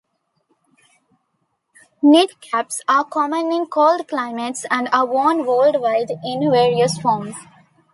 [2.01, 7.35] Knit caps are common in cold climates, and are worn worldwide in various forms.